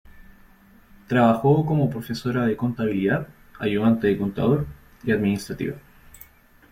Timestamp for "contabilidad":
2.57-3.27